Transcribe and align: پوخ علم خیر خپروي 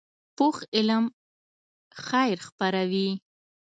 پوخ 0.37 0.57
علم 0.77 1.03
خیر 2.07 2.37
خپروي 2.47 3.09